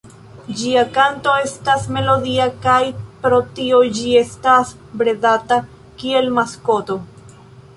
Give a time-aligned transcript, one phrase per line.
[0.59, 2.79] Ĝia kanto estas melodia kaj
[3.25, 5.59] pro tio ĝi estas bredata
[6.01, 6.99] kiel maskoto.